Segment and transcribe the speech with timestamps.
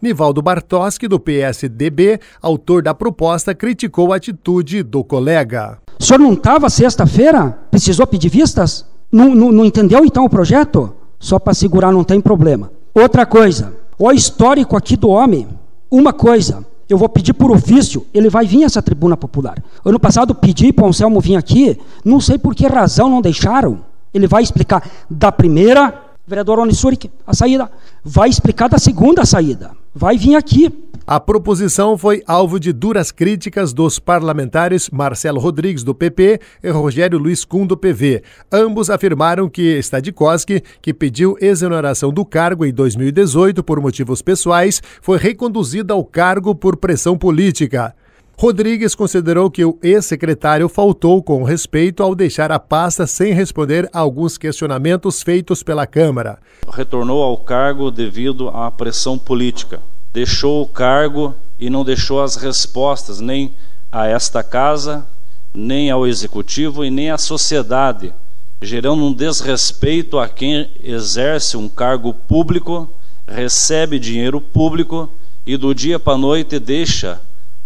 [0.00, 5.76] Nivaldo Bartoski, do PSDB, autor da proposta, criticou a atitude do colega.
[5.98, 7.58] O senhor não estava sexta-feira?
[7.68, 8.86] Precisou pedir vistas?
[9.10, 10.94] Não, não, não entendeu então o projeto?
[11.18, 12.70] Só para segurar não tem problema.
[12.94, 15.48] Outra coisa, o histórico aqui do homem,
[15.90, 19.60] uma coisa, eu vou pedir por ofício, ele vai vir essa tribuna popular.
[19.84, 23.80] Ano passado pedi para o Anselmo vir aqui, não sei por que razão não deixaram.
[24.14, 27.70] Ele vai explicar da primeira vereador Onissuric, a saída.
[28.04, 29.72] Vai explicar da segunda saída.
[29.98, 30.72] Vai vir aqui.
[31.04, 37.18] A proposição foi alvo de duras críticas dos parlamentares Marcelo Rodrigues, do PP, e Rogério
[37.18, 38.22] Luiz Kuhn, do PV.
[38.52, 45.18] Ambos afirmaram que Stadikoski, que pediu exoneração do cargo em 2018 por motivos pessoais, foi
[45.18, 47.92] reconduzida ao cargo por pressão política.
[48.40, 53.98] Rodrigues considerou que o ex-secretário faltou com respeito ao deixar a pasta sem responder a
[53.98, 56.38] alguns questionamentos feitos pela Câmara.
[56.72, 59.80] Retornou ao cargo devido à pressão política.
[60.12, 63.52] Deixou o cargo e não deixou as respostas nem
[63.90, 65.04] a esta casa,
[65.52, 68.14] nem ao executivo e nem à sociedade,
[68.62, 72.88] gerando um desrespeito a quem exerce um cargo público,
[73.26, 75.10] recebe dinheiro público
[75.44, 77.20] e do dia para a noite deixa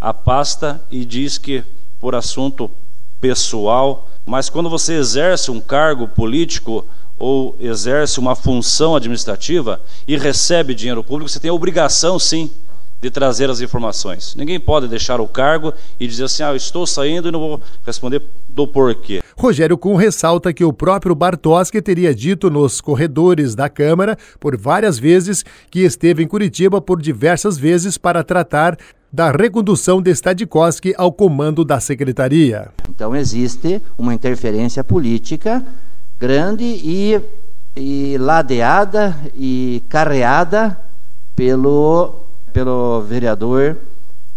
[0.00, 1.64] a pasta e diz que
[2.00, 2.70] por assunto
[3.20, 6.86] pessoal, mas quando você exerce um cargo político
[7.18, 12.50] ou exerce uma função administrativa e recebe dinheiro público, você tem a obrigação sim
[13.00, 14.34] de trazer as informações.
[14.34, 17.60] Ninguém pode deixar o cargo e dizer assim: "Ah, eu estou saindo e não vou
[17.84, 19.22] responder do porquê".
[19.36, 24.98] Rogério Kuhn ressalta que o próprio Bartoski teria dito nos corredores da Câmara por várias
[24.98, 28.78] vezes que esteve em Curitiba por diversas vezes para tratar
[29.12, 32.68] da recondução de Stadikoski ao comando da secretaria.
[32.88, 35.64] Então existe uma interferência política
[36.18, 37.20] grande e,
[37.76, 40.78] e ladeada e carreada
[41.34, 42.14] pelo,
[42.52, 43.76] pelo vereador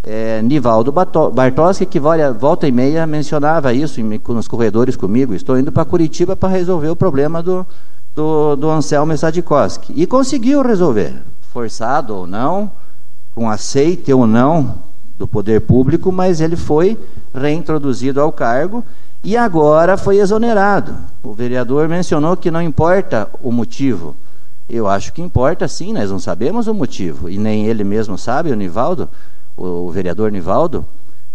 [0.04, 5.34] é, Nivaldo Bartoski, que volta e meia mencionava isso nos corredores comigo.
[5.34, 7.66] Estou indo para Curitiba para resolver o problema do,
[8.16, 9.94] do, do Anselmo Stadikoski.
[9.96, 11.14] E conseguiu resolver,
[11.54, 12.72] forçado ou não,
[13.40, 14.80] com aceite ou não
[15.18, 17.00] do poder público, mas ele foi
[17.34, 18.84] reintroduzido ao cargo
[19.24, 20.98] e agora foi exonerado.
[21.24, 24.14] O vereador mencionou que não importa o motivo.
[24.70, 28.52] Eu acho que importa sim, nós não sabemos o motivo, e nem ele mesmo sabe,
[28.52, 29.08] o Nivaldo,
[29.56, 30.86] o vereador Nivaldo,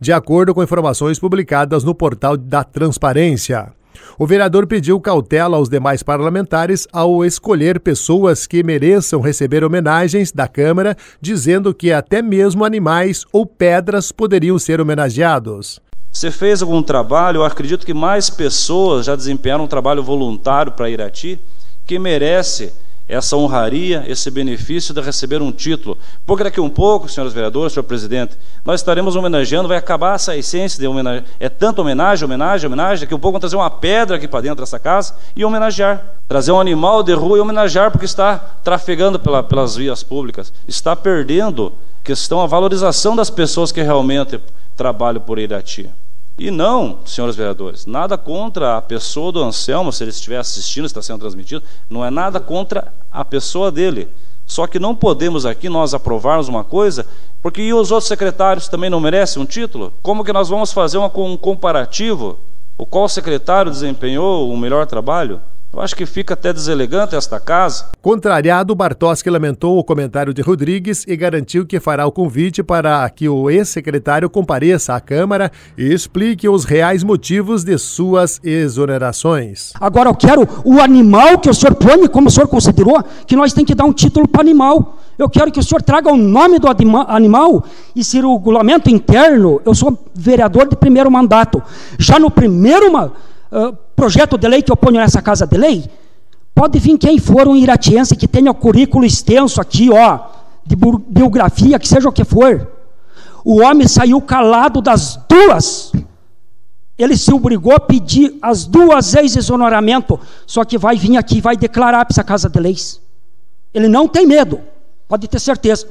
[0.00, 3.72] De acordo com informações publicadas no portal da Transparência.
[4.18, 10.46] O vereador pediu cautela aos demais parlamentares ao escolher pessoas que mereçam receber homenagens da
[10.46, 15.80] Câmara, dizendo que até mesmo animais ou pedras poderiam ser homenageados.
[16.12, 20.90] Você fez algum trabalho, eu acredito que mais pessoas já desempenharam um trabalho voluntário para
[20.90, 21.40] Irati,
[21.86, 22.72] que merece
[23.12, 25.98] essa honraria, esse benefício de receber um título.
[26.24, 30.34] Porque daqui a um pouco, senhores vereadores, senhor presidente, nós estaremos homenageando, vai acabar essa
[30.34, 31.22] essência de homenagem.
[31.38, 34.40] É tanto homenagem, homenagem, homenagem, daqui a um pouco vamos trazer uma pedra aqui para
[34.40, 36.02] dentro dessa casa e homenagear.
[36.26, 40.50] Trazer um animal de rua e homenagear porque está trafegando pela, pelas vias públicas.
[40.66, 44.40] Está perdendo questão a valorização das pessoas que realmente
[44.74, 45.90] trabalham por Irati.
[46.38, 51.02] E não, senhores vereadores, nada contra a pessoa do Anselmo, se ele estiver assistindo, está
[51.02, 54.08] sendo transmitido, não é nada contra a pessoa dele.
[54.46, 57.06] Só que não podemos aqui nós aprovarmos uma coisa,
[57.42, 59.92] porque os outros secretários também não merecem um título?
[60.02, 62.38] Como que nós vamos fazer um comparativo?
[62.76, 65.40] O qual secretário desempenhou o melhor trabalho?
[65.74, 67.86] Eu acho que fica até deselegante esta casa.
[68.02, 73.26] Contrariado, Bartoski lamentou o comentário de Rodrigues e garantiu que fará o convite para que
[73.26, 79.72] o ex-secretário compareça à Câmara e explique os reais motivos de suas exonerações.
[79.80, 83.54] Agora eu quero o animal que o senhor põe, como o senhor considerou, que nós
[83.54, 84.98] temos que dar um título para animal.
[85.18, 87.64] Eu quero que o senhor traga o nome do animal
[87.96, 91.62] e se o regulamento interno, eu sou vereador de primeiro mandato.
[91.98, 93.31] Já no primeiro mandato
[93.94, 95.84] projeto de lei que eu ponho nessa casa de lei,
[96.54, 100.20] pode vir quem for um iratiense que tenha o currículo extenso aqui, ó,
[100.64, 100.76] de
[101.08, 102.68] biografia, que seja o que for.
[103.44, 105.92] O homem saiu calado das duas.
[106.96, 111.40] Ele se obrigou a pedir as duas vezes exoneramento, só que vai vir aqui e
[111.40, 113.00] vai declarar para essa casa de leis.
[113.74, 114.60] Ele não tem medo,
[115.08, 115.88] pode ter certeza.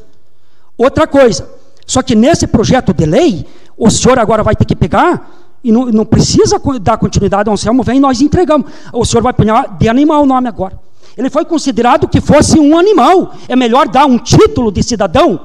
[0.78, 1.50] Outra coisa,
[1.86, 3.46] só que nesse projeto de lei,
[3.78, 7.84] o senhor agora vai ter que pegar E não, não precisa dar continuidade ao Anselmo,
[7.84, 8.72] vem e nós entregamos.
[8.94, 10.80] O senhor vai punhar de animal o nome agora.
[11.18, 13.34] Ele foi considerado que fosse um animal.
[13.48, 15.40] É melhor dar um título de cidadão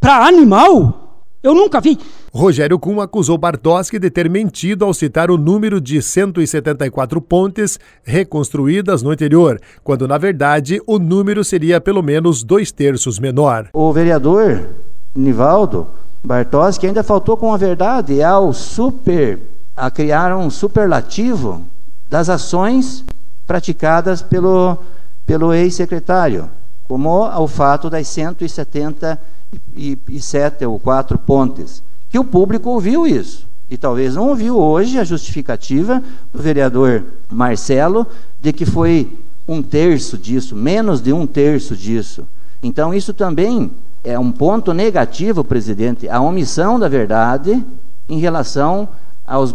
[0.00, 1.02] para animal?
[1.42, 1.98] Eu nunca vi.
[2.32, 9.02] Rogério Kuhn acusou Bartoski de ter mentido ao citar o número de 174 pontes reconstruídas
[9.02, 13.68] no interior, quando na verdade o número seria pelo menos dois terços menor.
[13.74, 14.68] O vereador
[15.14, 15.88] Nivaldo
[16.24, 21.66] Bartoski ainda faltou com a verdade ao super a criar um superlativo
[22.08, 23.04] das ações
[23.46, 24.78] praticadas pelo,
[25.26, 26.48] pelo ex-secretário,
[26.86, 31.82] como o fato das 177 ou quatro pontes
[32.12, 33.48] que o público ouviu isso.
[33.70, 38.06] E talvez não ouviu hoje a justificativa do vereador Marcelo
[38.38, 42.28] de que foi um terço disso, menos de um terço disso.
[42.62, 43.70] Então, isso também
[44.04, 47.64] é um ponto negativo, presidente, a omissão da verdade
[48.08, 48.86] em relação
[49.26, 49.54] aos,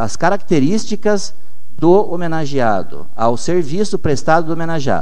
[0.00, 1.34] às características
[1.78, 4.96] do homenageado, ao serviço prestado do homenageado.